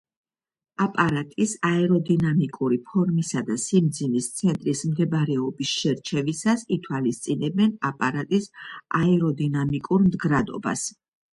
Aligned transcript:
აპარატის 0.83 1.51
აეროდინამიკური 1.67 2.79
ფორმისა 2.87 3.43
და 3.49 3.57
სიმძიმის 3.63 4.29
ცენტრის 4.39 4.81
მდებარეობის 4.93 5.73
შერჩევისას 5.81 6.65
ითვალისწინებენ 6.77 7.77
აპარატის 7.91 8.49
აეროდინამიკურ 9.03 10.03
მდგრადობას. 10.09 10.87